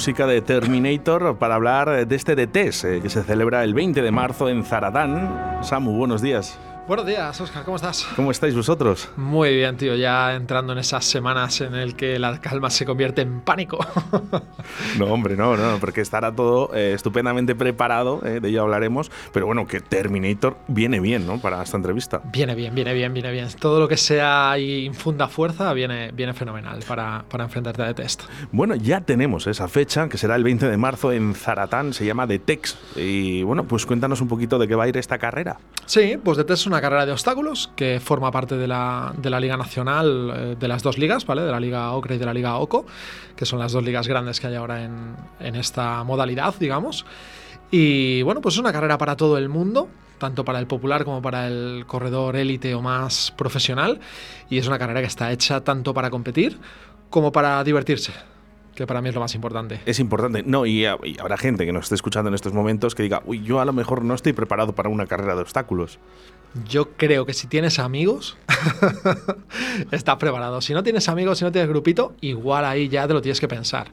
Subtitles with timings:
[0.00, 4.10] Música de Terminator para hablar de este DTS eh, que se celebra el 20 de
[4.10, 5.58] marzo en Zaradán.
[5.62, 6.58] Samu, buenos días.
[6.90, 8.04] Buenos días, Oscar, ¿cómo estás?
[8.16, 9.08] ¿Cómo estáis vosotros?
[9.16, 13.22] Muy bien, tío, ya entrando en esas semanas en el que la calma se convierte
[13.22, 13.78] en pánico.
[14.98, 19.46] no, hombre, no, no, porque estará todo eh, estupendamente preparado, eh, de ello hablaremos, pero
[19.46, 21.40] bueno, que Terminator viene bien, ¿no?
[21.40, 22.22] Para esta entrevista.
[22.24, 23.46] Viene bien, viene bien, viene bien.
[23.60, 28.24] Todo lo que sea y infunda fuerza viene, viene fenomenal para, para enfrentarte a test.
[28.50, 32.26] Bueno, ya tenemos esa fecha, que será el 20 de marzo en Zaratán, se llama
[32.26, 32.76] The Tex.
[32.96, 35.60] Y bueno, pues cuéntanos un poquito de qué va a ir esta carrera.
[35.86, 39.30] Sí, pues The Tex es una carrera de obstáculos que forma parte de la, de
[39.30, 41.42] la Liga Nacional, eh, de las dos ligas, ¿vale?
[41.42, 42.86] De la Liga Ocre y de la Liga OCO,
[43.36, 47.04] que son las dos ligas grandes que hay ahora en, en esta modalidad, digamos.
[47.70, 51.22] Y bueno, pues es una carrera para todo el mundo, tanto para el popular como
[51.22, 54.00] para el corredor élite o más profesional.
[54.48, 56.58] Y es una carrera que está hecha tanto para competir
[57.10, 58.12] como para divertirse
[58.80, 59.80] que para mí es lo más importante.
[59.84, 60.42] Es importante.
[60.42, 63.42] No, y, y, habrá gente que nos esté escuchando en estos momentos que diga, uy,
[63.42, 65.98] yo a lo mejor no estoy preparado para una carrera de obstáculos.
[66.68, 68.36] Yo creo que si tienes amigos,
[69.92, 70.60] estás preparado.
[70.60, 73.46] Si no tienes amigos, si no tienes grupito, igual ahí ya te lo tienes que
[73.46, 73.88] pensar.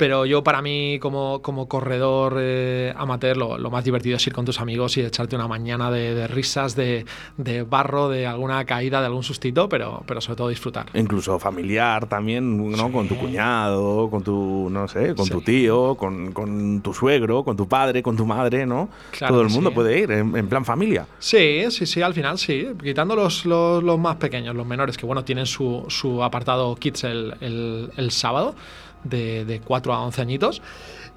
[0.00, 4.32] Pero yo para mí como, como corredor eh, amateur lo, lo, más divertido es ir
[4.32, 7.04] con tus amigos y echarte una mañana de, de risas, de,
[7.36, 10.86] de, barro, de alguna caída, de algún sustito, pero, pero sobre todo disfrutar.
[10.94, 12.86] Incluso familiar también, ¿no?
[12.86, 12.92] Sí.
[12.92, 15.32] Con tu cuñado, con tu, no sé, con sí.
[15.32, 18.88] tu tío, con, con, tu suegro, con tu padre, con tu madre, ¿no?
[19.10, 19.74] Claro Todo el mundo sí.
[19.74, 21.06] puede ir en, en, plan familia.
[21.18, 22.68] Sí, sí, sí, al final sí.
[22.82, 27.04] Quitando los, los, los más pequeños, los menores, que bueno, tienen su, su apartado Kids
[27.04, 28.54] el, el, el sábado
[29.04, 30.62] de, de 4 a 11 añitos.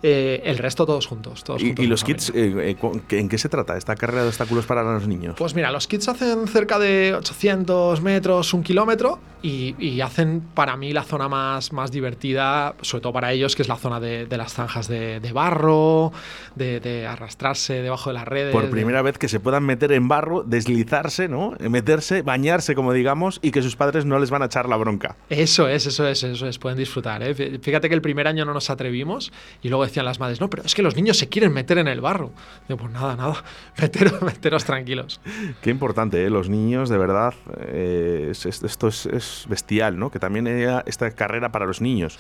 [0.06, 1.46] Eh, el resto todos juntos.
[1.46, 2.76] Todos ¿Y, juntos y los kits, eh,
[3.10, 5.36] en qué se trata esta carrera de obstáculos para los niños?
[5.38, 10.78] Pues mira, los kits hacen cerca de 800 metros, un kilómetro, y, y, hacen para
[10.78, 14.26] mí la zona más, más divertida, sobre todo para ellos, que es la zona de,
[14.26, 16.14] de las zanjas de, de barro,
[16.56, 18.54] de, de, arrastrarse debajo de las redes.
[18.54, 21.58] Por primera vez que se puedan meter en barro, deslizarse, ¿no?
[21.60, 25.18] Meterse, bañarse, como digamos, y que sus padres no les van a echar la bronca.
[25.30, 27.22] Eso es, eso es, eso es, pueden disfrutar.
[27.22, 27.36] ¿eh?
[27.36, 30.64] Fíjate que el primer año no nos atrevimos y luego decían las madres, no, pero
[30.64, 32.32] es que los niños se quieren meter en el barro.
[32.68, 33.44] Digo, pues nada, nada,
[33.82, 35.22] meteros, meteros tranquilos.
[35.62, 36.30] Qué importante, ¿eh?
[36.30, 40.10] los niños, de verdad, eh, es, esto es, es, bestial, ¿no?
[40.10, 42.18] Que también haya esta carrera para los niños.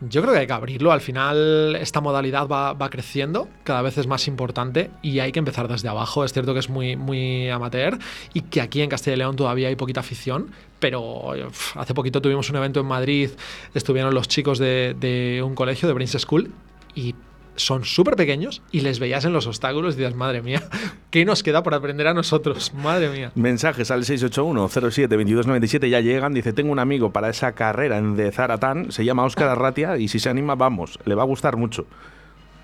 [0.00, 0.92] Yo creo que hay que abrirlo.
[0.92, 5.38] Al final, esta modalidad va, va, creciendo, cada vez es más importante y hay que
[5.38, 6.24] empezar desde abajo.
[6.24, 7.98] Es cierto que es muy, muy amateur
[8.32, 11.34] y que aquí en Castilla y León todavía hay poquita afición, pero
[11.74, 13.30] hace poquito tuvimos un evento en Madrid,
[13.74, 16.50] estuvieron los chicos de, de un colegio, de Prince School,
[16.94, 17.14] y
[17.56, 20.62] son súper pequeños y les veías en los obstáculos y dices, madre mía,
[21.10, 22.72] ¿qué nos queda por aprender a nosotros?
[22.82, 23.32] Madre mía.
[23.34, 26.32] Mensajes al 681-07-2297 ya llegan.
[26.32, 30.08] Dice, tengo un amigo para esa carrera en de Zaratán, se llama Óscar Arratia y
[30.08, 31.86] si se anima, vamos, le va a gustar mucho.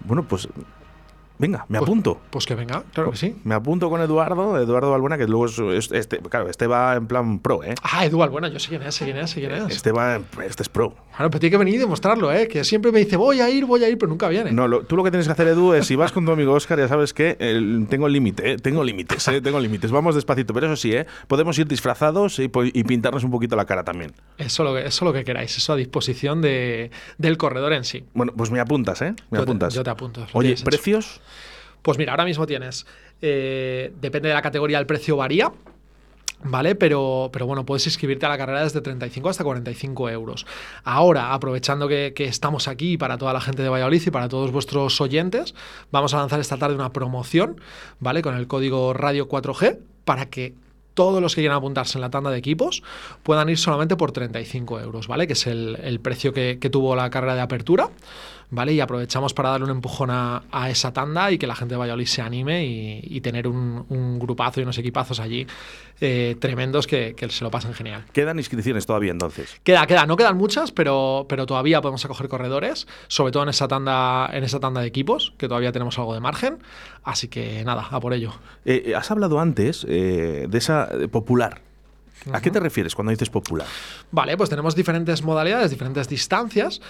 [0.05, 0.49] Bueno, pues
[1.39, 2.21] Venga, me pues, apunto.
[2.31, 3.37] Pues que venga, claro que sí.
[3.45, 7.39] Me apunto con Eduardo, Eduardo Balbuena, que luego es, este, claro, este va en plan
[7.41, 7.75] pro, ¿eh?
[7.83, 9.77] Ah, Eduardo Balbuena, yo sé quién es, sé quién es, sé quién es.
[9.77, 10.95] Este va, este es pro.
[11.17, 12.49] Claro, pero tiene que venir y demostrarlo, ¿eh?
[12.49, 14.53] Que siempre me dice, voy a ir, voy a ir, pero nunca viene.
[14.53, 16.53] No, lo, tú lo que tienes que hacer, Edu, es si vas con tu amigo
[16.53, 18.57] Oscar, ya sabes que eh, tengo límite, ¿eh?
[18.57, 19.41] Tengo límites, ¿eh?
[19.41, 19.91] Tengo límites.
[19.91, 21.07] Vamos despacito, pero eso sí, ¿eh?
[21.27, 24.13] Podemos ir disfrazados y, y, pintarnos un poquito la cara también.
[24.39, 28.05] Eso lo, eso lo que queráis, eso a disposición de, del corredor en sí.
[28.15, 29.15] Bueno, pues me apuntas, ¿eh?
[29.31, 29.73] Me yo apuntas.
[29.73, 30.27] Te, yo te apunto.
[30.33, 31.21] Oye, ¿precios?
[31.87, 32.85] Pues mira, ahora mismo tienes,
[33.23, 35.53] eh, depende de la categoría, el precio varía.
[36.43, 36.75] ¿Vale?
[36.75, 40.47] Pero, pero bueno, puedes inscribirte a la carrera desde 35 hasta 45 euros.
[40.83, 45.01] Ahora, aprovechando que, estamos aquí para toda la gente de Valladolid y para todos vuestros
[45.01, 45.55] oyentes,
[45.93, 47.61] vamos a lanzar esta tarde una promoción,
[48.01, 48.21] ¿vale?
[48.21, 50.55] Con el código Radio 4G para que
[50.95, 52.83] todos los que quieran apuntarse en la tanda de equipos
[53.23, 55.29] puedan ir solamente por 35 euros, ¿vale?
[55.29, 57.91] Que es el, precio que tuvo la carrera de apertura.
[58.51, 58.73] ¿Vale?
[58.73, 61.79] Y aprovechamos para darle un empujón a, a, esa tanda y que la gente de
[61.79, 65.47] Valladolid se anime y, y tener un, un, grupazo y unos equipazos allí
[66.01, 68.05] eh, tremendos que, que, se lo pasen genial.
[68.13, 69.61] ¿Quedan inscripciones todavía entonces?
[69.65, 73.69] Queda, queda, no quedan muchas, pero, pero todavía podemos acoger corredores, sobre todo en esa
[73.69, 76.59] tanda, en esa tanda de equipos, que todavía tenemos algo de margen.
[77.03, 78.33] Así que nada, a por ello.
[78.65, 81.63] Eh, has hablado antes eh, de esa popular.
[82.33, 83.69] ¿A qué te refieres cuando dices popular?
[84.11, 86.81] Vale, pues tenemos diferentes modalidades, diferentes distancias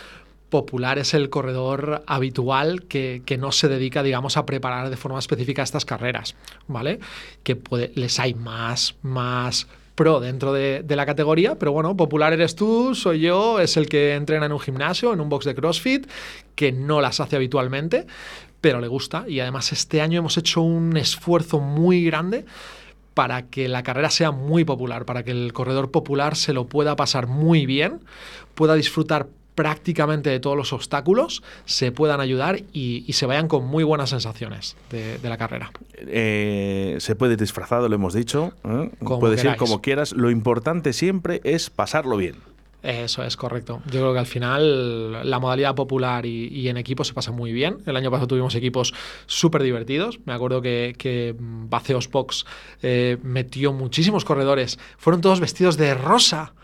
[0.56, 5.19] popular es el corredor habitual que, que, no se dedica, digamos, a preparar de forma
[5.19, 6.35] específica estas carreras,
[6.67, 6.99] ¿vale?
[7.43, 7.58] Que
[7.94, 12.94] les hay más, más pro dentro de, de, la categoría, pero bueno, popular eres tú,
[12.94, 16.06] soy yo, es el que entrena en un gimnasio, en un box de CrossFit,
[16.55, 18.06] que no las hace habitualmente,
[18.61, 19.25] pero le gusta.
[19.29, 22.44] Y además este año hemos hecho un esfuerzo muy grande
[23.17, 26.97] para que la carrera sea muy popular, para que el corredor popular se lo pueda
[26.97, 28.00] pasar muy bien,
[28.55, 33.67] pueda disfrutar prácticamente de todos los obstáculos se puedan ayudar y, y se vayan con
[33.67, 35.73] muy buenas sensaciones de, de la carrera.
[35.97, 38.53] Eh, se puede ir disfrazado, lo hemos dicho.
[38.62, 38.91] ¿eh?
[39.00, 40.12] Puedes ir como quieras.
[40.12, 42.37] Lo importante siempre es pasarlo bien.
[42.82, 43.82] Eso es correcto.
[43.87, 47.50] Yo creo que al final la modalidad popular y, y en equipo se pasa muy
[47.50, 47.79] bien.
[47.87, 48.94] El año pasado tuvimos equipos
[49.26, 50.20] súper divertidos.
[50.25, 52.44] Me acuerdo que, que Baceos Box
[52.82, 54.79] eh, metió muchísimos corredores.
[54.99, 56.55] Fueron todos vestidos de rosa.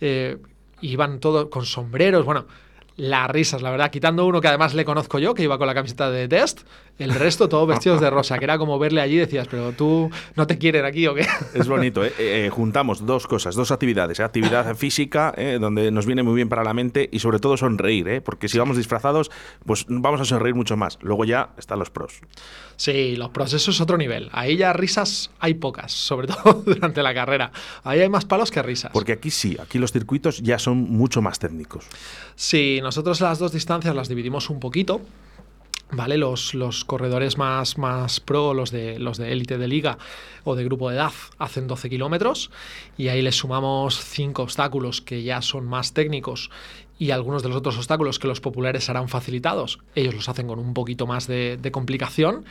[0.00, 0.36] Eh,
[0.84, 2.46] iban todos con sombreros, bueno,
[2.96, 5.74] las risas, la verdad, quitando uno que además le conozco yo, que iba con la
[5.74, 6.60] camiseta de test,
[6.98, 10.10] el resto todos vestidos de rosa, que era como verle allí y decías, pero tú
[10.36, 11.26] no te quieren aquí o qué.
[11.54, 12.12] Es bonito, ¿eh?
[12.18, 14.22] Eh, juntamos dos cosas, dos actividades, ¿eh?
[14.22, 18.20] actividad física, donde nos viene muy bien para la mente y sobre todo sonreír, ¿eh?
[18.20, 19.30] porque si vamos disfrazados,
[19.66, 20.98] pues vamos a sonreír mucho más.
[21.02, 22.20] Luego ya están los pros.
[22.76, 24.28] Sí, los pros, eso es otro nivel.
[24.32, 27.52] Ahí ya risas hay pocas, sobre todo durante la carrera.
[27.82, 28.92] Ahí hay más palos que risas.
[28.92, 31.86] Porque aquí sí, aquí los circuitos ya son mucho más técnicos.
[32.36, 35.00] Sí, nosotros las dos distancias las dividimos un poquito.
[35.90, 36.16] ¿Vale?
[36.16, 39.98] Los, los, corredores más, más pro, los de los de élite de liga
[40.42, 42.50] o de grupo de edad, hacen 12 kilómetros
[42.96, 46.50] y ahí les sumamos 5 obstáculos que ya son más técnicos
[46.98, 50.58] y algunos de los otros obstáculos que los populares harán facilitados, ellos los hacen con
[50.58, 52.44] un poquito más de, de, complicación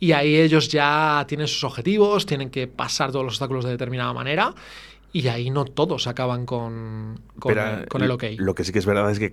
[0.00, 4.12] y ahí ellos ya tienen sus objetivos, tienen que pasar todos los obstáculos de determinada
[4.12, 4.52] manera
[5.14, 8.24] y ahí no todos acaban con, con, Pero, con, el OK.
[8.36, 9.32] Lo que sí que es verdad es que,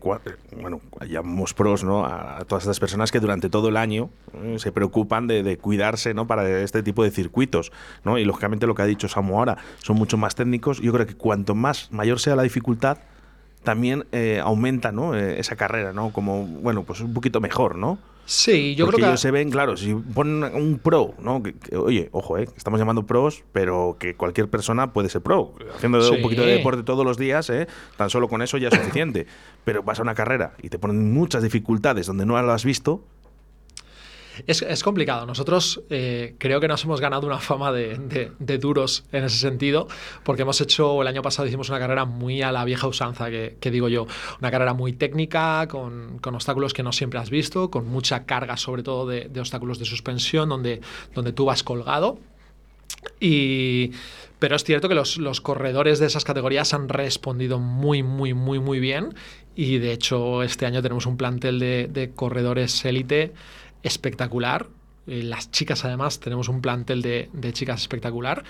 [0.61, 0.79] bueno,
[1.09, 2.05] llamamos pros ¿no?
[2.05, 6.13] a todas estas personas que durante todo el año eh, se preocupan de, de, cuidarse
[6.13, 6.27] ¿no?
[6.27, 7.71] para este tipo de circuitos.
[8.05, 8.19] ¿no?
[8.19, 10.79] Y lógicamente lo que ha dicho Samu ahora, son mucho más técnicos.
[10.81, 12.99] Yo creo que cuanto más mayor sea la dificultad,
[13.63, 15.15] también eh, aumenta ¿no?
[15.15, 16.13] Eh, esa carrera, ¿no?
[16.13, 17.97] Como, bueno, pues un poquito mejor, ¿no?
[18.31, 19.09] Sí, yo Porque creo que.
[19.11, 21.43] ellos se ven, claro, si ponen un pro, ¿no?
[21.43, 22.47] Que, que, oye, ojo, ¿eh?
[22.55, 25.53] Estamos llamando pros, pero que cualquier persona puede ser pro.
[25.75, 26.15] Haciendo sí.
[26.15, 27.67] un poquito de deporte todos los días, ¿eh?
[27.97, 29.27] Tan solo con eso ya es suficiente.
[29.65, 33.03] pero vas a una carrera y te ponen muchas dificultades donde no lo has visto,
[34.47, 35.25] es, es, complicado.
[35.25, 39.37] Nosotros eh, creo que nos hemos ganado una fama de, de, de, duros en ese
[39.37, 39.87] sentido,
[40.23, 43.57] porque hemos hecho, el año pasado hicimos una carrera muy a la vieja usanza, que,
[43.59, 44.07] que digo yo,
[44.39, 48.57] una carrera muy técnica, con, con, obstáculos que no siempre has visto, con mucha carga
[48.57, 50.81] sobre todo de, de obstáculos de suspensión, donde,
[51.13, 52.19] donde tú vas colgado.
[53.19, 53.91] Y,
[54.39, 58.59] pero es cierto que los, los, corredores de esas categorías han respondido muy, muy, muy,
[58.59, 59.13] muy bien.
[59.55, 63.33] Y de hecho, este año tenemos un plantel de, de corredores élite
[63.83, 64.67] espectacular.
[65.07, 68.43] Eh, las chicas, además, tenemos un plantel de, de chicas espectacular.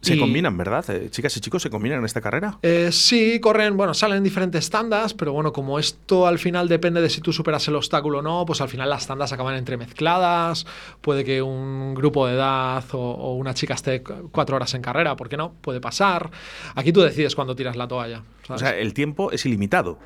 [0.00, 0.88] Se y, combinan, ¿verdad?
[0.90, 2.58] Eh, chicas y chicos se combinan en esta carrera.
[2.62, 7.00] Eh, sí, corren, bueno, salen en diferentes tandas, pero bueno, como esto al final depende
[7.00, 10.66] de si tú superas el obstáculo o no, pues al final las tandas acaban entremezcladas.
[11.00, 15.16] Puede que un grupo de edad o, o una chica esté cuatro horas en carrera,
[15.16, 15.54] ¿por qué no?
[15.60, 16.30] Puede pasar.
[16.76, 18.22] Aquí tú decides cuándo tiras la toalla.
[18.46, 18.62] ¿sabes?
[18.62, 19.98] O sea, el tiempo es ilimitado.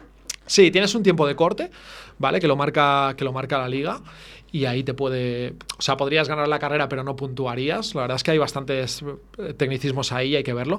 [0.46, 1.70] Sí, tienes un tiempo de corte,
[2.18, 2.40] ¿vale?
[2.40, 4.00] Que lo marca, que lo marca la liga
[4.52, 5.54] y ahí te puede.
[5.78, 7.94] O sea, podrías ganar la carrera, pero no puntuarías.
[7.94, 9.02] La verdad es que hay bastantes
[9.56, 10.78] tecnicismos ahí, hay que verlo.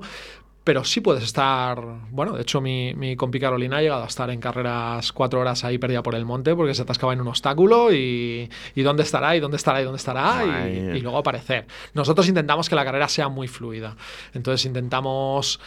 [0.63, 1.77] Pero sí puedes estar.
[2.11, 5.65] Bueno, de hecho, mi, mi compi Carolina ha llegado a estar en carreras cuatro horas
[5.65, 8.49] ahí perdida por el monte porque se atascaba en un obstáculo y.
[8.75, 9.35] ¿Y dónde estará?
[9.35, 9.81] ¿Y dónde estará?
[9.81, 10.69] ¿Y dónde estará?
[10.69, 11.65] Y, y luego aparecer.
[11.95, 13.97] Nosotros intentamos que la carrera sea muy fluida.
[14.33, 15.59] Entonces intentamos.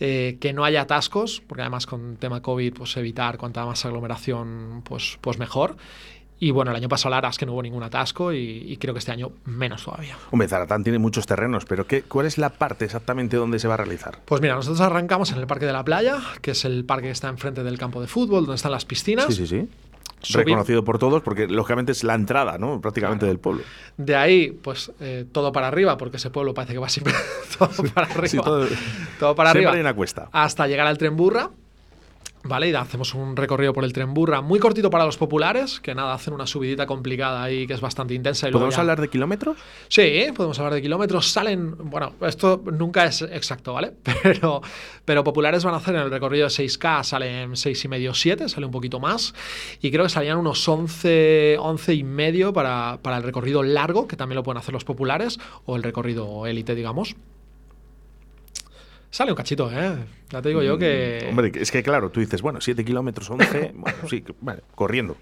[0.00, 4.82] Eh, que no haya atascos, porque además con tema COVID, pues evitar cuanta más aglomeración,
[4.84, 5.76] pues, pues mejor
[6.44, 8.76] Y bueno, el año pasado la verdad es que no hubo ningún atasco y, y
[8.76, 10.16] creo que este año menos todavía.
[10.32, 13.74] Hombre, Zaratán tiene muchos terrenos, pero ¿qué, ¿cuál es la parte exactamente donde se va
[13.74, 14.18] a realizar?
[14.24, 17.12] Pues mira, nosotros arrancamos en el Parque de la Playa, que es el parque que
[17.12, 19.26] está enfrente del campo de fútbol, donde están las piscinas.
[19.26, 19.68] Sí, sí, sí.
[20.34, 22.80] Reconocido por todos, porque lógicamente es la entrada, ¿no?
[22.80, 23.62] Prácticamente del pueblo.
[23.96, 27.12] De ahí, pues eh, todo para arriba, porque ese pueblo parece que va siempre
[27.58, 28.26] todo para arriba.
[28.28, 28.66] Sí, todo-
[29.20, 29.72] todo para siempre arriba.
[29.74, 30.28] hay una cuesta.
[30.32, 31.50] Hasta llegar al tren Burra.
[32.44, 35.94] Vale, y hacemos un recorrido por el tren Burra muy cortito para los populares, que
[35.94, 38.48] nada, hacen una subidita complicada ahí que es bastante intensa.
[38.48, 39.56] Y ¿Podemos ya- hablar de kilómetros?
[39.88, 41.30] Sí, podemos hablar de kilómetros.
[41.30, 43.92] Salen, bueno, esto nunca es exacto, ¿vale?
[44.22, 44.60] Pero,
[45.04, 48.48] pero populares van a hacer en el recorrido de 6K, salen 6 y medio, 7,
[48.48, 49.34] sale un poquito más.
[49.80, 54.16] Y creo que salían unos 11, 11 y medio para, para el recorrido largo, que
[54.16, 57.14] también lo pueden hacer los populares, o el recorrido élite, digamos.
[59.12, 59.94] Sale un cachito, ¿eh?
[60.30, 61.26] Ya te digo yo que...
[61.28, 65.16] Hombre, es que claro, tú dices, bueno, 7 kilómetros, 11, bueno, sí, vale, corriendo.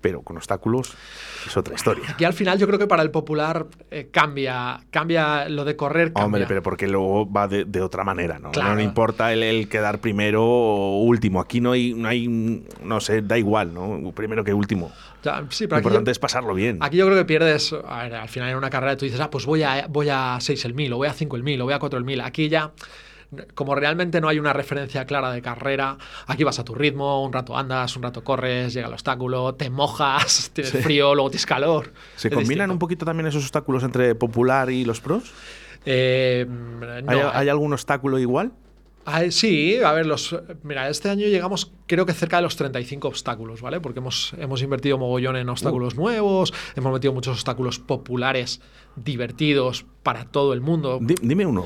[0.00, 0.94] Pero con obstáculos
[1.46, 2.14] es otra historia.
[2.18, 6.12] Y al final yo creo que para el popular eh, cambia, cambia lo de correr.
[6.12, 6.24] Cambia.
[6.24, 8.52] Hombre, pero porque luego va de, de otra manera, ¿no?
[8.52, 8.74] Claro.
[8.74, 11.40] No importa el, el quedar primero o último.
[11.40, 12.28] Aquí no hay, no hay,
[12.82, 14.12] no sé, da igual, ¿no?
[14.12, 14.92] Primero que último.
[15.24, 16.78] Ya, sí, Lo pero aquí importante yo- es pasarlo bien.
[16.82, 19.30] Aquí yo creo que pierdes, a ver, al final en una carrera tú dices, ah,
[19.30, 21.64] pues voy a, voy a 6 el 1000, o voy a 5 el 1000, o
[21.64, 22.20] voy a 4 el 1000.
[22.20, 22.70] Aquí ya,
[23.54, 27.32] como realmente no hay una referencia clara de carrera, aquí vas a tu ritmo, un
[27.32, 31.92] rato andas, un rato corres, llega el obstáculo, te mojas, tienes frío, luego tienes calor.
[32.16, 32.72] ¿Se combinan distinto.
[32.72, 35.32] un poquito también esos obstáculos entre popular y los pros?
[35.84, 38.52] Eh, no, ¿Hay, hay algún obstáculo igual?
[39.08, 43.06] Ah, sí, a ver, los, mira, este año llegamos creo que cerca de los 35
[43.06, 43.80] obstáculos, ¿vale?
[43.80, 45.98] Porque hemos, hemos invertido mogollón en obstáculos Uh.
[46.00, 48.60] nuevos, hemos metido muchos obstáculos populares,
[48.96, 50.98] divertidos, para todo el mundo.
[51.00, 51.64] Di- dime uno.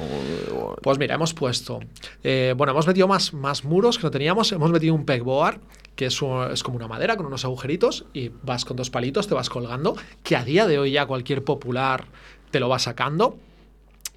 [0.83, 1.81] Pues mira, hemos puesto,
[2.23, 5.61] eh, bueno, hemos metido más, más muros que no teníamos, hemos metido un pegboard,
[5.97, 9.29] que es, un- es como una madera con unos agujeritos y vas con dos palitos,
[9.29, 12.05] te vas colgando, que a día de hoy ya cualquier popular
[12.51, 13.39] te lo va sacando.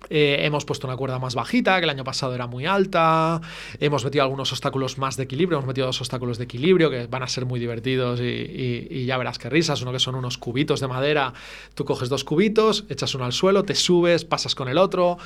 [0.09, 3.39] Eh, hemos puesto una cuerda más bajita, que el año pasado era muy alta.
[3.79, 5.57] Hemos metido algunos obstáculos más de equilibrio.
[5.57, 9.05] Hemos metido dos obstáculos de equilibrio que van a ser muy divertidos y, y- y
[9.05, 9.81] ya verás qué risas.
[9.81, 11.33] Uno que son unos cubitos de madera.
[11.73, 15.17] Tú coges dos cubitos, echas uno al suelo, te subes, pasas con el otro.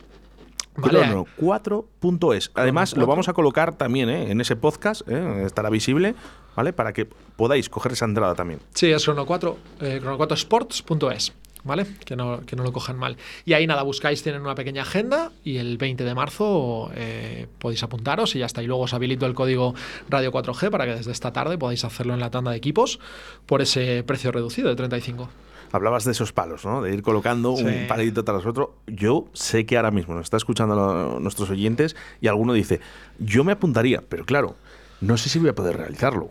[0.76, 1.00] ¿vale?
[1.00, 2.50] Crono 4.es.
[2.54, 4.30] Además, lo vamos a colocar también ¿eh?
[4.30, 5.42] en ese podcast, ¿eh?
[5.44, 6.14] estará visible,
[6.56, 6.72] ¿vale?
[6.72, 8.60] Para que podáis coger esa entrada también.
[8.74, 11.32] Sí, es Crono4, eh, crono4sports.es,
[11.64, 11.86] ¿vale?
[12.04, 13.16] Que no, que no lo cojan mal.
[13.44, 17.82] Y ahí nada, buscáis, tienen una pequeña agenda y el 20 de marzo eh, podéis
[17.82, 18.62] apuntaros y ya está.
[18.62, 19.74] Y luego os habilito el código
[20.08, 23.00] Radio 4G para que desde esta tarde podáis hacerlo en la tanda de equipos
[23.46, 25.28] por ese precio reducido de 35.
[25.72, 26.82] Hablabas de esos palos, ¿no?
[26.82, 27.62] De ir colocando Sí.
[27.64, 28.74] un palito tras otro.
[28.88, 32.80] Yo sé que ahora mismo nos está escuchando lo- nuestros oyentes y alguno dice,
[33.20, 34.56] yo me apuntaría, pero claro,
[35.00, 36.30] no sé si voy a poder realizarlo.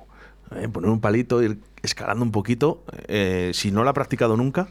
[0.55, 0.67] ¿Eh?
[0.69, 4.69] Poner un palito, ir escalando un poquito, eh, si no lo ha practicado nunca.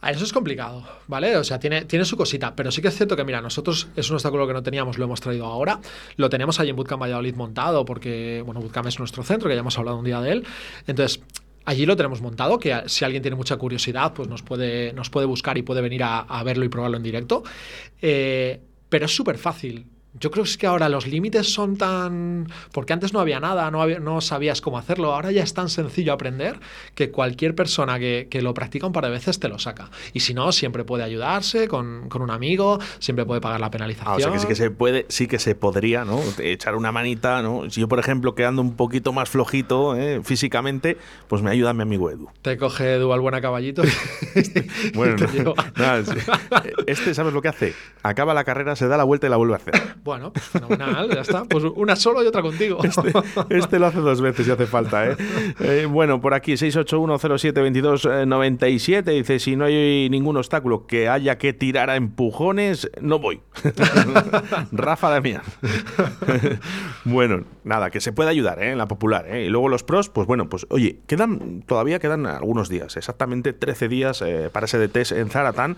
[0.00, 1.36] Ah, Eso es complicado, ¿vale?
[1.36, 4.08] O sea, tiene, tiene su cosita, pero sí que es cierto que, mira, nosotros es
[4.10, 5.80] un obstáculo que no teníamos, lo hemos traído ahora.
[6.16, 9.60] Lo tenemos ahí en Bootcamp Valladolid montado, porque, bueno, Bootcamp es nuestro centro, que ya
[9.60, 10.46] hemos hablado un día de él.
[10.86, 11.22] Entonces,
[11.64, 15.26] allí lo tenemos montado, que si alguien tiene mucha curiosidad, pues nos puede, nos puede
[15.26, 17.42] buscar y puede venir a, a verlo y probarlo en directo.
[18.00, 19.86] Eh, pero es súper fácil.
[20.20, 22.46] Yo creo que es que ahora los límites son tan...
[22.72, 25.14] Porque antes no había nada, no, había- no sabías cómo hacerlo.
[25.14, 26.58] Ahora ya es tan sencillo aprender
[26.94, 29.90] que cualquier persona que, que lo practica un par de veces te lo saca.
[30.12, 34.12] Y si no, siempre puede ayudarse con, con un amigo, siempre puede pagar la penalización.
[34.12, 36.20] Ah, o sea que sí que se puede, sí que se podría, ¿no?
[36.38, 37.68] Echar una manita, ¿no?
[37.70, 40.20] Si yo, por ejemplo, quedando un poquito más flojito ¿eh?
[40.24, 40.96] físicamente,
[41.28, 42.28] pues me ayuda mi amigo Edu.
[42.42, 43.88] Te coge Edu al buena caballito y,
[44.94, 45.64] Bueno, y te no, lleva.
[46.86, 47.74] este, ¿sabes lo que hace?
[48.02, 49.74] Acaba la carrera, se da la vuelta y la vuelve a hacer.
[50.06, 51.44] Bueno, pues fenomenal, ya está.
[51.44, 52.78] Pues una solo y otra contigo.
[53.50, 55.16] Este lo hace dos veces si hace falta, ¿eh?
[55.58, 61.90] Eh, bueno, por aquí 681072297 dice, si no hay ningún obstáculo que haya que tirar
[61.90, 63.40] a empujones, no voy.
[64.70, 65.42] Rafa Damián.
[67.04, 68.70] bueno, nada, que se puede ayudar ¿eh?
[68.70, 69.26] en la popular.
[69.28, 69.46] ¿eh?
[69.46, 73.88] Y luego los pros, pues bueno, pues oye, quedan todavía quedan algunos días, exactamente 13
[73.88, 75.76] días eh, para ese de test en Zaratán.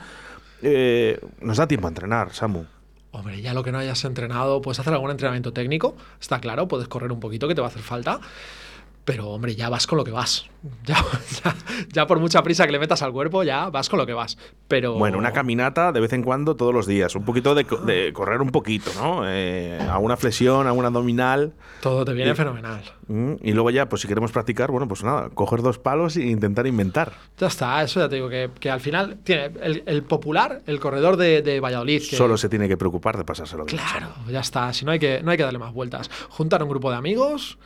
[1.40, 2.66] Nos da tiempo a entrenar, Samu.
[3.10, 6.88] Hombre, ya lo que no hayas entrenado, puedes hacer algún entrenamiento técnico, está claro, puedes
[6.88, 8.20] correr un poquito que te va a hacer falta.
[9.08, 10.44] Pero hombre, ya vas con lo que vas.
[10.84, 10.96] Ya,
[11.42, 11.54] ya,
[11.94, 14.36] ya por mucha prisa que le metas al cuerpo, ya vas con lo que vas.
[14.66, 17.14] Pero Bueno, una caminata de vez en cuando todos los días.
[17.14, 19.22] Un poquito de, co- de correr un poquito, ¿no?
[19.24, 21.54] Eh, alguna flexión, alguna abdominal.
[21.80, 22.82] todo te viene y- fenomenal.
[23.06, 26.26] Mm, Y luego ya, pues si queremos practicar, bueno, pues nada, coger dos palos e
[26.26, 27.12] intentar inventar.
[27.38, 30.80] Ya está, eso ya te digo que, que al final tiene el, el popular, el
[30.80, 32.02] corredor de, de Valladolid.
[32.10, 33.78] Que, Solo se tiene que preocupar de pasárselo bien.
[33.78, 34.70] Claro, ya está.
[34.74, 36.10] Si no hay que, no hay que darle más vueltas.
[36.28, 37.58] Juntar un grupo de amigos.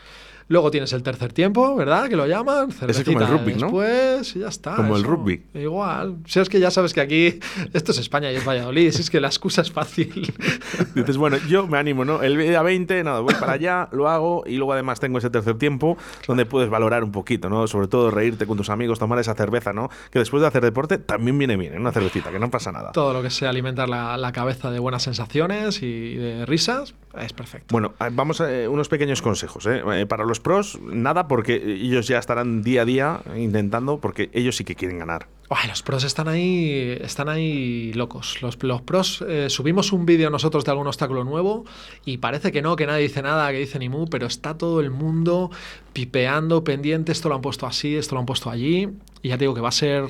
[0.52, 2.10] Luego tienes el tercer tiempo, ¿verdad?
[2.10, 2.68] Que lo llaman.
[2.72, 3.70] como el rugby, ¿no?
[3.82, 4.76] Y ya está.
[4.76, 5.42] Como el rugby.
[5.54, 6.18] Igual.
[6.26, 7.40] Si es que ya sabes que aquí
[7.72, 8.90] esto es España y es Valladolid.
[8.92, 10.30] Si es que la excusa es fácil.
[10.94, 12.22] Dices, bueno, yo me animo, ¿no?
[12.22, 15.56] El día 20, nada, voy para allá, lo hago y luego además tengo ese tercer
[15.56, 17.66] tiempo donde puedes valorar un poquito, ¿no?
[17.66, 19.88] Sobre todo reírte con tus amigos, tomar esa cerveza, ¿no?
[20.10, 21.78] Que después de hacer deporte también viene bien, ¿eh?
[21.78, 22.92] Una cervecita, que no pasa nada.
[22.92, 27.32] Todo lo que sea alimentar la, la cabeza de buenas sensaciones y de risas es
[27.32, 27.66] perfecto.
[27.70, 29.66] Bueno, eh, vamos a eh, unos pequeños consejos.
[29.66, 29.82] ¿eh?
[29.94, 34.56] Eh, Para los pros, nada, porque ellos ya estarán día a día intentando, porque ellos
[34.56, 35.28] sí que quieren ganar.
[35.50, 38.40] Uy, los pros están ahí, están ahí locos.
[38.40, 41.64] Los, los pros, eh, subimos un vídeo nosotros de algún obstáculo nuevo
[42.06, 44.80] y parece que no, que nadie dice nada, que dice ni mu, pero está todo
[44.80, 45.50] el mundo
[45.92, 48.88] pipeando, pendiente, esto lo han puesto así, esto lo han puesto allí.
[49.20, 50.04] Y ya te digo que va a ser,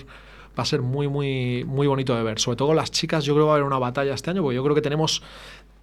[0.56, 2.38] va a ser muy, muy, muy bonito de ver.
[2.38, 4.54] Sobre todo las chicas, yo creo que va a haber una batalla este año, porque
[4.54, 5.24] yo creo que tenemos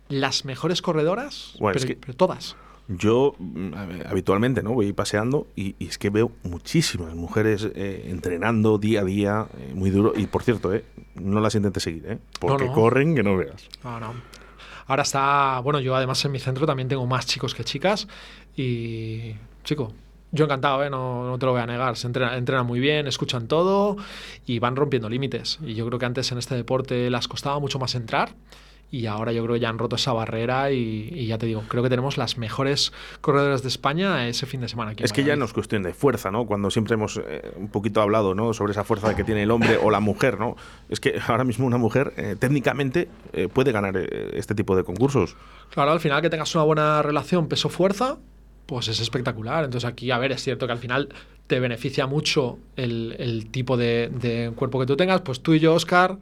[0.10, 2.56] las mejores corredoras, Bueno, es pero, que- pero todas.
[2.92, 3.74] Yo mm,
[4.10, 9.04] habitualmente no voy paseando y, y es que veo muchísimas mujeres eh, entrenando día a
[9.04, 10.14] día, eh, muy duro.
[10.16, 12.18] Y por cierto, eh, no las intentes seguir, ¿eh?
[12.40, 12.74] porque no.
[12.74, 13.70] corren que no veas.
[13.84, 14.14] No, no.
[14.88, 18.08] Ahora está, bueno, yo además en mi centro también tengo más chicos que chicas
[18.58, 19.94] y, chico,
[20.32, 20.90] yo encantado, ¿eh?
[20.90, 23.98] no, no te lo voy a negar, se entrena- entrenan muy bien, escuchan todo
[24.48, 25.60] y van rompiendo límites.
[25.64, 28.34] Y yo creo que antes en este deporte las costaba mucho más entrar
[28.92, 31.64] y ahora yo creo que ya han roto esa barrera y, y ya te digo,
[31.68, 32.92] creo que tenemos las mejores
[33.22, 34.92] corredoras de España ese fin de semana.
[34.92, 36.46] Aquí Es que ya no es cuestión de fuerza, ¿no?
[36.46, 38.54] Cuando siempre hemos eh, un poquito hablado, ¿no?
[38.54, 40.56] Sobre esa fuerza que tiene el hombre o la mujer, ¿no?
[40.90, 45.36] Es que ahora mismo una mujer eh, técnicamente eh, puede ganar este tipo de concursos.
[45.70, 48.18] Claro, al final que tengas una buena relación peso-fuerza,
[48.70, 49.66] pues es espectacular.
[49.66, 51.10] Entonces aquí, a ver, es cierto que al final
[51.48, 55.22] te beneficia mucho el, el tipo de, de cuerpo que tú tengas.
[55.22, 56.20] Pues tú y yo, Oscar,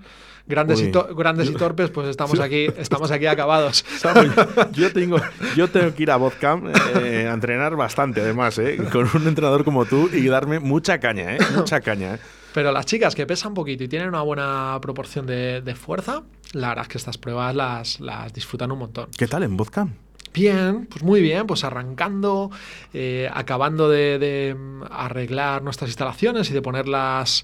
[0.48, 3.84] grandes, y, to- grandes y torpes, pues estamos aquí, estamos aquí acabados.
[4.72, 5.18] Yo tengo,
[5.58, 6.68] yo tengo que ir a Vodcamp
[7.01, 8.77] eh, a entrenar bastante, además, ¿eh?
[8.92, 11.40] con un entrenador como tú y darme mucha caña, ¿eh?
[11.55, 12.16] mucha caña.
[12.16, 12.20] ¿eh?
[12.53, 16.70] Pero las chicas que pesan poquito y tienen una buena proporción de, de fuerza, la
[16.70, 19.10] verdad es que estas pruebas las, las disfrutan un montón.
[19.18, 19.94] ¿Qué tal en Vodcamp?
[20.37, 22.51] Bien, pues muy bien, pues arrancando,
[22.93, 27.43] eh, acabando de, de, mm, arreglar nuestras instalaciones y de ponerlas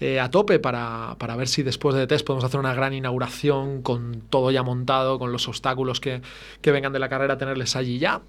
[0.00, 3.82] eh, a tope para, para ver si después de test podemos hacer una gran inauguración
[3.82, 6.20] con todo ya montado, con los obstáculos que,
[6.60, 8.22] que vengan de la carrera, tenerles allí ya.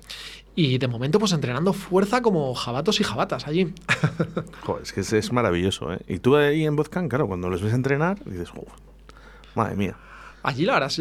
[0.54, 3.74] Y de momento, pues entrenando fuerza como jabatos y jabatas allí.
[4.62, 5.92] Joder, es que es, es maravilloso.
[5.92, 6.02] ¿eh?
[6.08, 8.70] Y tú ahí en Vodcamp, claro, cuando los ves entrenar, dices, "Joder,
[9.56, 9.98] madre mía.
[10.44, 10.92] Allí, la verdad,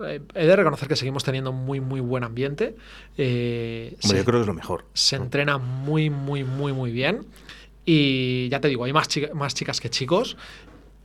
[0.00, 2.76] eh, he de reconocer que seguimos teniendo muy, muy buen ambiente.
[3.16, 4.84] Eh, Hombre, se- yo creo que es lo mejor.
[4.94, 7.26] se entrena muy, muy, muy, muy bien.
[7.86, 10.36] Y ya te digo, hay más, chica- más chicas que chicos.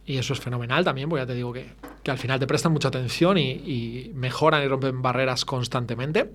[0.09, 1.67] Y eso es fenomenal también, porque ya te digo que,
[2.01, 6.31] que al final te prestan mucha atención y, y mejoran y rompen barreras constantemente.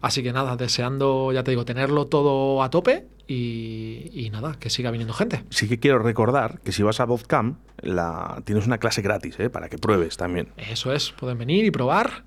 [0.00, 4.68] Así que nada, deseando, ya te digo, tenerlo todo a tope y, y nada, que
[4.68, 5.44] siga viniendo gente.
[5.50, 9.48] Sí que quiero recordar que si vas a Vodcamp, la, tienes una clase gratis, ¿eh?
[9.48, 10.48] para que pruebes también.
[10.56, 12.24] Eso es, pueden venir y probar.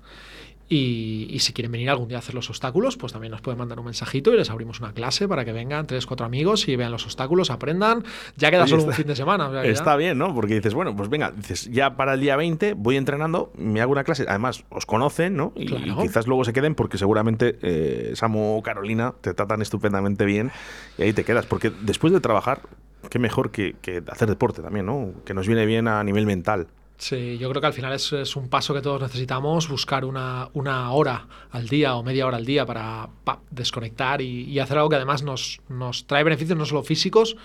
[0.70, 3.58] Y, y si quieren venir algún día a hacer los obstáculos, pues también nos pueden
[3.58, 6.76] mandar un mensajito y les abrimos una clase para que vengan tres, cuatro amigos y
[6.76, 8.04] vean los obstáculos, aprendan.
[8.36, 9.48] Ya queda Oye, solo un fin de semana.
[9.48, 10.34] o sea que ya- Está bien, ¿no?
[10.34, 13.92] Porque dices, bueno, pues venga, dices, ya para el día 20 voy entrenando, me hago
[13.92, 14.26] una clase.
[14.28, 15.52] Además, os conocen, ¿no?
[15.56, 15.86] Y, Claro.
[15.86, 20.50] y quizás luego se queden porque seguramente eh, Samu o Carolina te tratan estupendamente bien
[20.98, 21.46] y ahí te quedas.
[21.46, 22.60] Porque después de trabajar,
[23.08, 25.12] qué mejor que, que hacer deporte también, ¿no?
[25.24, 26.66] Que nos viene bien a nivel mental.
[26.98, 30.48] Sí, yo creo que al final es, es un paso que todos necesitamos, buscar una,
[30.52, 34.78] una hora al día o media hora al día para pa, desconectar y, y hacer
[34.78, 37.36] algo que además nos, nos trae beneficios no solo físicos,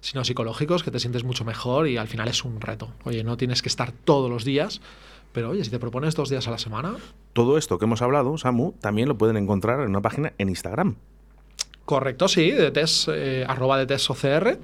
[0.00, 2.92] sino psicológicos, que te sientes mucho mejor y al final es un reto.
[3.04, 4.80] Oye, no tienes que estar todos los días,
[5.32, 6.94] pero oye, si te propones dos días a la semana,
[7.32, 10.96] Todo esto que hemos hablado, Samu, también lo pueden encontrar en una página en Instagram.
[11.84, 14.58] correcto, sí, de test, eh, arroba de test OCR.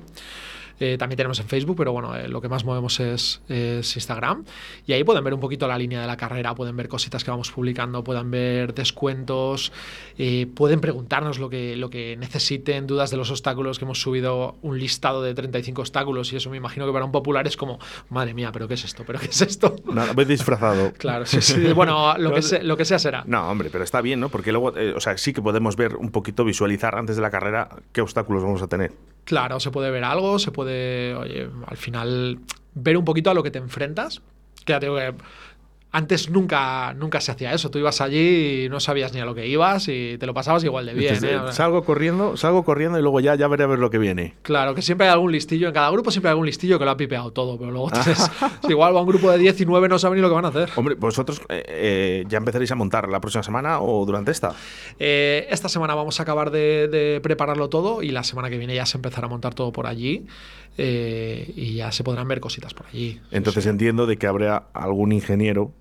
[0.79, 4.45] Eh, también tenemos en Facebook, pero bueno, eh, lo que más movemos es, es Instagram.
[4.87, 7.31] Y ahí pueden ver un poquito la línea de la carrera, pueden ver cositas que
[7.31, 9.73] vamos publicando, pueden ver descuentos,
[10.19, 14.57] eh, pueden preguntarnos lo que, lo que necesiten, dudas de los obstáculos, que hemos subido
[14.63, 17.79] un listado de 35 obstáculos y eso me imagino que para un popular es como,
[18.11, 19.05] madre mía, pero ¿qué es esto?
[19.07, 19.77] ¿Pero qué es esto?
[19.93, 20.93] Nada, voy disfrazado.
[20.99, 21.73] Claro, sí, sí.
[21.73, 23.23] Bueno, lo que, se- lo que sea será.
[23.27, 24.29] No, hombre, pero está bien, ¿no?
[24.29, 27.31] Porque luego, eh, o sea, sí que podemos ver un poquito, visualizar antes de la
[27.31, 28.93] carrera qué obstáculos vamos a tener.
[29.27, 32.39] Claro, se puede ver algo, se puede, oye, al final
[32.75, 34.23] ver un poquito a lo que te enfrentas.
[34.65, 35.15] Que ya te digo que
[35.97, 37.71] antes nunca, nunca se hacía eso.
[37.71, 40.63] Tú ibas allí y no sabías ni a lo que ibas y te lo pasabas
[40.63, 41.25] igual de bien.
[41.25, 41.41] ¿eh?
[41.49, 44.35] eh, salgo corriendo, salgo corriendo y luego ya, ya veré a ver lo que viene.
[44.43, 46.91] Claro, que siempre hay algún listillo, en cada grupo siempre hay algún listillo que lo
[46.91, 48.31] ha pipeado todo, pero luego tienes,
[48.69, 50.49] igual va un grupo de 10 y 9 no saben ni lo que van a
[50.49, 50.69] hacer.
[50.77, 54.55] Hombre, vosotros eh, eh, ya empezaréis a montar la próxima semana o durante esta.
[54.99, 58.75] Eh, esta semana vamos a acabar de, de prepararlo todo y la semana que viene
[58.75, 60.27] ya se empezará a montar todo por allí
[60.77, 63.19] y ya se podrán ver cositas por allí.
[63.31, 65.73] Entonces entiendo de que habrá algún ingeniero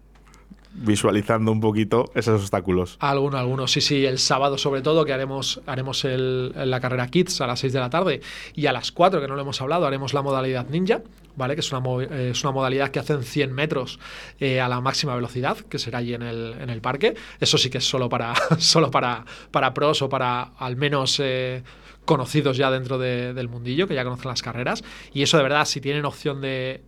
[0.78, 2.98] visualizando un poquito esos obstáculos.
[3.00, 3.68] Alguno, alguno.
[3.68, 7.60] Sí, sí, el sábado sobre todo, que haremos, haremos el- la carrera Kids a las
[7.60, 8.22] 6 de la tarde
[8.54, 11.02] y a las 4, que no lo hemos hablado, haremos la modalidad Ninja,
[11.36, 11.56] ¿vale?
[11.56, 14.00] Que es una, es una modalidad que hacen 100 metros
[14.40, 17.16] eh, a la máxima velocidad, que será allí en el, en el parque.
[17.40, 21.20] Eso sí que es solo para, solo para, para pros o para al menos...
[21.20, 21.64] eh,
[22.06, 24.84] conocidos ya dentro de- del mundillo, que ya conocen las carreras.
[25.12, 26.84] Y eso de verdad, si tienen opción de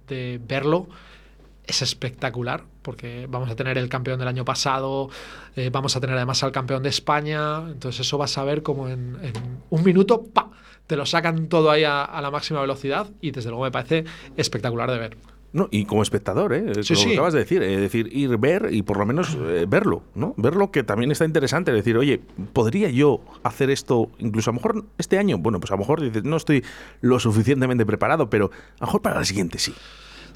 [0.48, 0.88] verlo,
[1.68, 5.10] es espectacular porque vamos a tener el campeón del año pasado,
[5.56, 8.88] eh, vamos a tener además al campeón de España, entonces eso vas a ver como
[8.88, 9.34] en, en
[9.70, 10.50] un minuto, ¡pa!
[10.88, 14.06] te lo sacan todo ahí a, a la máxima velocidad y desde luego me parece
[14.38, 15.18] espectacular de ver.
[15.54, 16.84] No, y como espectador, ¿eh?
[16.84, 17.14] Sí, Como sí.
[17.14, 20.34] acabas de decir, es decir, ir ver y por lo menos eh, verlo, ¿no?
[20.38, 22.22] Verlo que también está interesante, decir, oye,
[22.54, 25.38] ¿podría yo hacer esto incluso a lo mejor este año?
[25.38, 26.64] Bueno, pues a lo mejor dices, no estoy
[27.02, 29.74] lo suficientemente preparado, pero a lo mejor para el siguiente sí.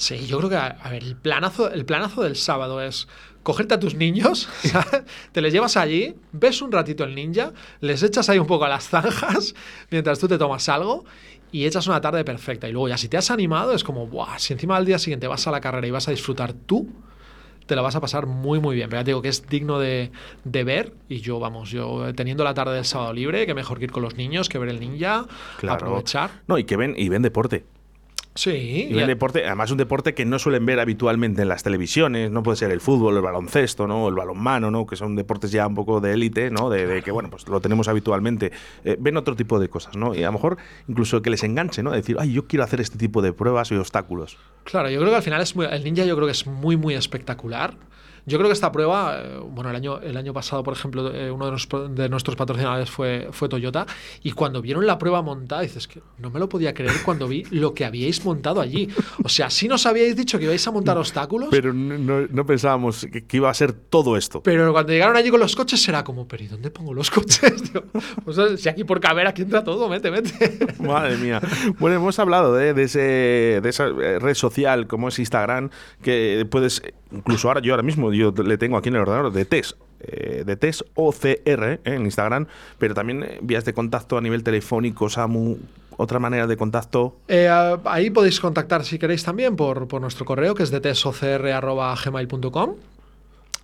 [0.01, 3.07] Sí, yo creo que, a, ver, el planazo, el planazo del sábado es
[3.43, 5.03] cogerte a tus niños, ¿sabes?
[5.31, 8.69] te les llevas allí, ves un ratito el ninja, les echas ahí un poco a
[8.69, 9.53] las zanjas
[9.91, 11.05] mientras tú te tomas algo
[11.51, 12.67] y echas una tarde perfecta.
[12.67, 14.39] Y luego ya si te has animado es como, ¡buah!
[14.39, 16.89] Si encima al día siguiente vas a la carrera y vas a disfrutar tú,
[17.67, 18.89] te la vas a pasar muy, muy bien.
[18.89, 20.11] Pero ya te digo que es digno de,
[20.45, 20.93] de ver.
[21.09, 24.01] Y yo, vamos, yo teniendo la tarde del sábado libre, que mejor que ir con
[24.01, 25.27] los niños, que ver el ninja,
[25.69, 26.41] aprovechar.
[26.47, 27.65] No, y que ven, y ven deporte.
[28.33, 32.31] Sí, Y ven deporte, además un deporte que no suelen ver habitualmente en las televisiones,
[32.31, 34.07] no puede ser el fútbol, el baloncesto, ¿no?
[34.07, 34.85] el balonmano, ¿no?
[34.85, 36.69] que son deportes ya un poco de élite, ¿no?
[36.69, 38.53] De, de que bueno, pues lo tenemos habitualmente.
[38.85, 40.15] Eh, ven otro tipo de cosas, ¿no?
[40.15, 41.91] Y a lo mejor incluso que les enganche, ¿no?
[41.91, 44.37] Decir, ay, yo quiero hacer este tipo de pruebas y obstáculos.
[44.63, 46.77] Claro, yo creo que al final es muy, el ninja yo creo que es muy
[46.77, 47.75] muy espectacular.
[48.25, 51.31] Yo creo que esta prueba, eh, bueno, el año, el año pasado, por ejemplo, eh,
[51.31, 53.85] uno de, nos- de nuestros patrocinadores fue, fue Toyota,
[54.23, 57.43] y cuando vieron la prueba montada, dices que no me lo podía creer cuando vi
[57.51, 58.89] lo que habíais montado allí.
[59.23, 62.45] O sea, si nos habíais dicho que ibais a montar obstáculos, pero, Pero no, no-
[62.45, 64.41] pensábamos que, que iba a ser todo esto.
[64.43, 67.63] cuando llegaron allí con los coches era como, pero ¿y dónde pongo los coches?
[67.71, 67.83] tío?
[68.25, 70.31] O sea, si aquí por caber, aquí entra todo, mete, mete.
[70.79, 71.39] Madre mía.
[71.79, 72.99] Bueno, hemos hablado de, de ese,
[73.61, 75.69] de esa eh, red social como es Instagram,
[76.01, 79.31] que puedes, eh, incluso ahora yo ahora mismo, yo le tengo aquí en el ordenador
[79.31, 79.77] de test.
[79.99, 82.47] eh, de test OCR eh, en Instagram,
[82.79, 85.57] pero también eh, vías de contacto a nivel telefónico, Samu,
[85.97, 87.17] otra manera de contacto.
[87.85, 90.81] Ahí podéis contactar si queréis también por, por nuestro correo que es de.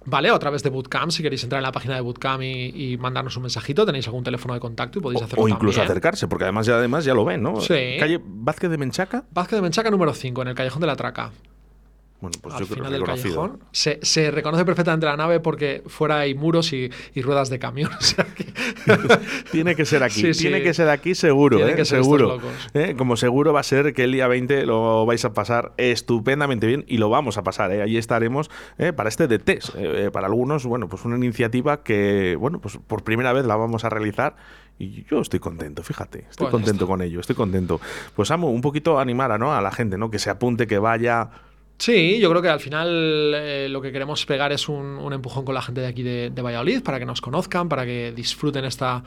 [0.10, 2.93] Vale, o a través de Bootcamp, si queréis entrar en la página de Bootcamp y,
[2.93, 5.91] y mandarnos un mensajito, tenéis algún teléfono de contacto y podéis hacerlo o incluso también.
[5.91, 7.60] acercarse, porque además ya, además ya lo ven, ¿no?
[7.60, 7.97] Sí.
[7.99, 9.25] Calle Vázquez de Menchaca.
[9.31, 11.31] Vázquez de Menchaca número 5, en el Callejón de la Traca.
[12.19, 13.60] Bueno, pues al yo creo final que del callejón.
[13.71, 17.91] Se, se reconoce perfectamente la nave porque fuera hay muros y, y ruedas de camión.
[17.99, 18.47] o sea que-
[19.51, 20.41] Tiene que ser aquí, Sí, sí.
[20.43, 21.75] tiene que ser aquí seguro, ¿eh?
[21.75, 22.39] que ser seguro.
[22.73, 22.95] ¿eh?
[22.97, 26.86] Como seguro va a ser que el día 20 lo vais a pasar estupendamente bien
[26.88, 27.82] y lo vamos a pasar, ¿eh?
[27.84, 28.93] Ahí estaremos ¿eh?
[28.93, 29.75] para este de test.
[30.12, 33.89] Para algunos, bueno, pues una iniciativa que, bueno, pues por primera vez la vamos a
[33.89, 34.36] realizar.
[34.80, 36.88] Y yo estoy contento, fíjate, estoy Pues contento está.
[36.88, 37.82] con ello, estoy contento.
[38.15, 39.53] Pues amo un poquito animar a, ¿no?
[39.56, 40.12] a la gente, ¿no?
[40.12, 41.30] Que se apunte, que vaya.
[41.79, 45.45] Sí, yo creo que al final eh, lo que queremos pegar es un, un empujón
[45.45, 49.03] con la gente de aquí de, Valladolid para que nos conozcan, para que disfruten esta,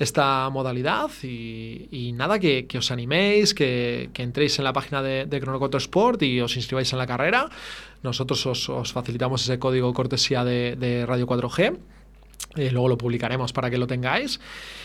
[0.00, 5.78] esta modalidad y, nada, que, os animéis, que, entréis en la página de, de 4
[5.78, 7.48] Sport y os inscribáis en la carrera.
[8.02, 11.78] Nosotros os, os facilitamos ese código cortesía de, de Radio 4G.
[12.56, 14.40] Eh, luego lo publicaremos para que lo tengáis.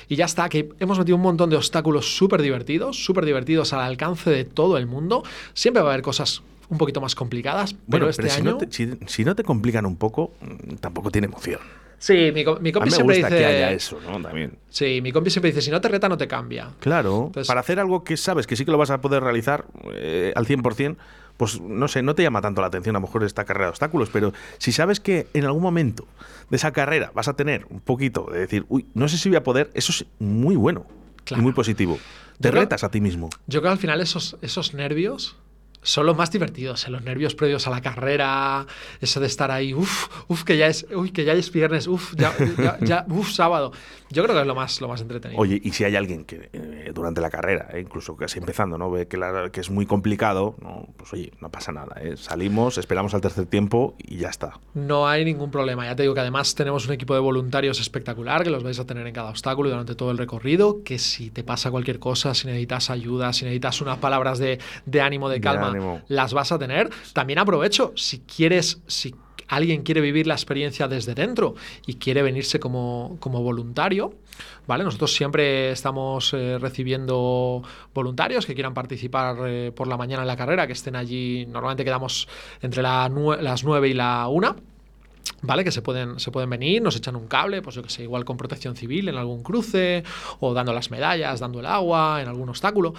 [0.08, 3.82] Y ya está, que hemos metido un montón de obstáculos súper divertidos, súper divertidos al
[3.82, 5.24] alcance de todo el mundo.
[5.56, 8.52] Siempre va a haber cosas un poquito más complicadas, pero Bueno, este si, año...
[8.52, 11.60] no te, si, si no te complican un poco, mm, tampoco tiene emoción.
[12.00, 13.38] Sí, mi, mi A compi mí me siempre gusta dice.
[13.38, 14.22] que haya eso, ¿no?
[14.22, 14.58] También.
[14.70, 16.70] Sí, mi compi siempre dice: si no te reta, no te cambia.
[16.80, 19.66] Claro, Entonces- para hacer algo que sabes que sí que lo vas a poder realizar
[19.94, 20.98] eh, al 100%,
[21.38, 23.70] pues no sé, no te llama tanto la atención a lo mejor esta carrera de
[23.70, 26.06] obstáculos, pero si sabes que en algún momento
[26.50, 29.38] de esa carrera vas a tener un poquito de decir, uy, no sé si voy
[29.38, 30.86] a poder, eso es muy bueno
[31.24, 31.42] Claro.
[31.42, 31.98] y muy positivo.
[32.40, 33.30] Te Yo creo- retas a ti mismo.
[33.48, 35.38] Yo creo que al final esos, esos nervios
[35.84, 36.90] son los más divertidos, ¿eh?
[36.90, 38.66] los nervios previos a la carrera,
[39.00, 42.14] eso de estar ahí, uff, uff, que ya es, uy, que ya es viernes, uff,
[42.16, 43.72] ya, ya, ya, uff, sábado.
[44.14, 45.42] Yo creo que es lo más, lo más entretenido.
[45.42, 48.90] Oye, y si hay alguien que eh, durante la carrera, eh, incluso casi empezando, ¿no?
[48.92, 50.88] ve que, la- que es muy complicado, ¿no?
[50.96, 51.96] pues oye, no pasa nada.
[52.02, 52.16] ¿eh?
[52.16, 54.60] Salimos, esperamos al tercer tiempo y ya está.
[54.76, 55.86] No hay ningún problema.
[55.86, 58.86] Ya te digo que además tenemos un equipo de voluntarios espectacular que los vais a
[58.86, 60.84] tener en cada obstáculo y durante todo el recorrido.
[60.84, 65.02] Que si te pasa cualquier cosa, si necesitas ayuda, si necesitas unas palabras de, de
[65.02, 66.02] ánimo, de De calma, ánimo.
[66.08, 66.90] las vas a tener.
[67.14, 69.16] También aprovecho, si quieres, si
[69.56, 74.14] alguien quiere vivir la experiencia desde dentro y quiere venirse como, como voluntario,
[74.68, 74.84] ¿vale?
[74.84, 77.64] Nosotros siempre estamos eh, recibiendo
[77.94, 81.46] voluntarios que quieran participar eh, por la mañana en la carrera, que estén allí.
[81.46, 82.28] Normalmente quedamos
[82.62, 84.73] entre las 9 y la 1.
[85.46, 85.64] ¿Vale?
[85.64, 88.24] Que se pueden, se pueden venir, nos echan un cable, pues yo que sé, igual
[88.26, 90.04] con protección civil en algún cruce,
[90.40, 92.94] o dando las medallas, dando el agua, en algún obstáculo.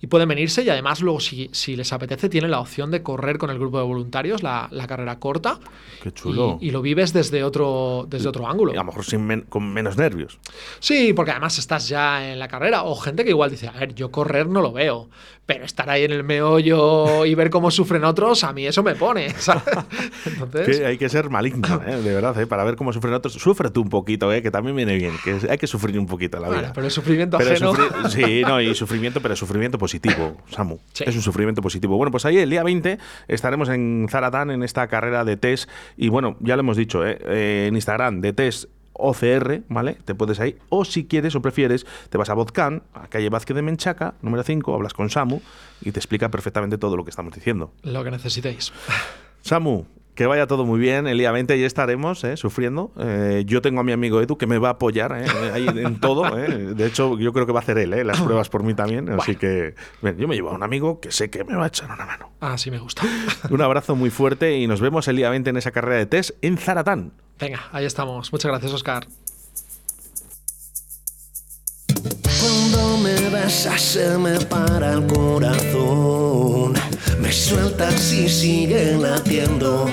[0.00, 3.36] Y pueden venirse y además luego, si, si les apetece, tienen la opción de correr
[3.38, 5.60] con el grupo de voluntarios la, la carrera corta.
[6.02, 6.58] Qué chulo.
[6.60, 8.72] Y, y lo vives desde otro, desde otro ángulo.
[8.72, 10.38] Y a lo mejor sin men- con menos nervios.
[10.78, 12.84] Sí, porque además estás ya en la carrera.
[12.84, 15.10] O gente que igual dice, a ver, yo correr no lo veo,
[15.44, 18.94] pero estar ahí en el meollo y ver cómo sufren otros, a mí eso me
[18.94, 19.28] pone.
[19.38, 19.64] ¿sabes?
[20.26, 21.89] Entonces, Que hay que ser maligno, ¿eh?
[21.96, 22.46] De verdad, ¿eh?
[22.46, 23.34] para ver cómo sufren otros.
[23.34, 24.42] Sufre tú un poquito, ¿eh?
[24.42, 26.72] que también viene bien, que hay que sufrir un poquito la bueno, vida.
[26.74, 27.74] pero el sufrimiento Pero ajeno.
[27.74, 30.78] sufri- sí, no, y sufrimiento, pero sufrimiento positivo, Samu.
[30.92, 31.04] Sí.
[31.06, 31.96] Es un sufrimiento positivo.
[31.96, 32.98] Bueno, pues ahí el día 20
[33.28, 35.68] estaremos en Zaratán en esta carrera de test.
[35.96, 37.18] Y bueno, ya lo hemos dicho, ¿eh?
[37.24, 39.96] Eh, en Instagram de test OCR, ¿vale?
[40.04, 40.56] Te puedes ahí.
[40.68, 44.42] O si quieres o prefieres, te vas a Vodcan, a calle Vázquez de Menchaca, número
[44.42, 45.40] 5, hablas con Samu
[45.80, 47.72] y te explica perfectamente todo lo que estamos diciendo.
[47.82, 48.72] Lo que necesitéis.
[49.42, 49.86] Samu,
[50.20, 51.06] que vaya todo muy bien.
[51.06, 52.92] El día 20 ya estaremos eh, sufriendo.
[52.98, 55.98] Eh, yo tengo a mi amigo Edu que me va a apoyar eh, ahí en
[55.98, 56.38] todo.
[56.38, 56.74] eh.
[56.74, 59.08] De hecho, yo creo que va a hacer él eh, las pruebas por mí también.
[59.08, 61.68] Así que bien, yo me llevo a un amigo que sé que me va a
[61.68, 62.28] echar una mano.
[62.38, 63.00] Así me gusta.
[63.48, 66.32] Un abrazo muy fuerte y nos vemos el día 20 en esa carrera de test
[66.42, 67.12] en Zaratán.
[67.38, 68.30] Venga, ahí estamos.
[68.30, 69.06] Muchas gracias, Oscar.
[72.42, 76.74] Cuando me besas se me para el corazón,
[77.18, 79.88] me sueltas y sigue latiendo.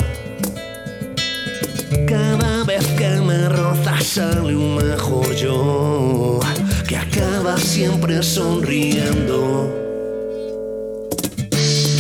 [2.08, 6.39] Cada vez que me rozas sale un mejor yo,
[6.88, 9.74] que acaba siempre sonriendo.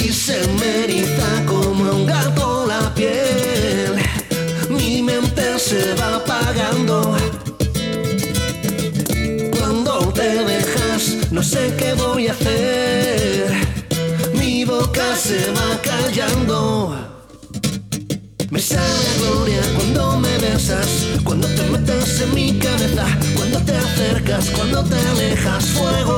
[0.03, 3.95] Y se me eriza como un gato la piel,
[4.69, 7.15] mi mente se va apagando.
[9.57, 12.16] Cuando te dejas, no sé qué voy
[15.27, 16.95] se va callando.
[18.49, 20.87] Me sabe a gloria cuando me besas,
[21.25, 25.65] cuando te metes en mi cabeza, cuando te acercas, cuando te alejas.
[25.65, 26.17] Fuego,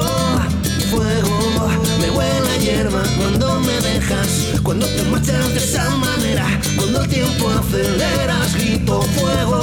[0.92, 1.70] fuego,
[2.00, 4.30] me huele a hierba cuando me dejas,
[4.62, 6.46] cuando te marchas de esa manera,
[6.76, 9.62] cuando el tiempo aceleras, grito fuego,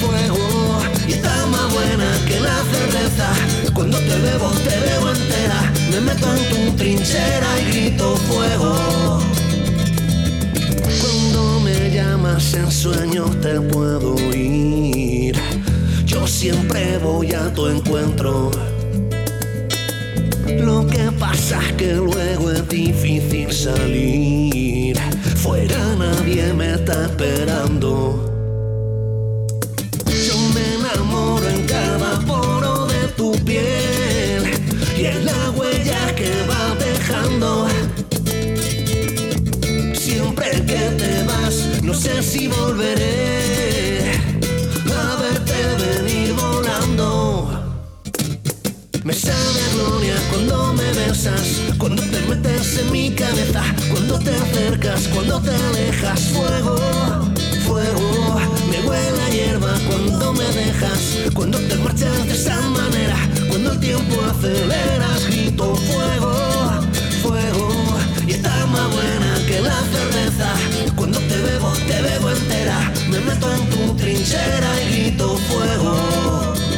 [0.00, 0.49] fuego,
[1.20, 3.28] está más buena que la cerveza.
[3.74, 9.20] Cuando te bebo, te veo entera, me meto en tu trinchera y grito fuego.
[11.00, 15.36] Cuando me llamas en sueños te puedo oír.
[16.04, 18.50] Yo siempre voy a tu encuentro.
[20.48, 24.98] Lo que pasa es que luego es difícil salir.
[25.36, 28.29] Fuera nadie me está esperando.
[41.90, 44.12] No sé si volveré
[44.94, 47.50] a verte venir volando.
[49.02, 54.30] Me sabe a gloria cuando me besas, cuando te metes en mi cabeza, cuando te
[54.30, 56.20] acercas, cuando te alejas.
[56.28, 56.76] Fuego,
[57.66, 61.00] fuego, me huele a hierba cuando me dejas,
[61.34, 66.34] cuando te marchas de esa manera, cuando el tiempo aceleras, grito fuego,
[67.20, 67.68] fuego,
[68.28, 70.69] y está más buena que la cerveza.
[71.90, 76.69] Te bebo entera, me meto en tu trinchera y grito fuego.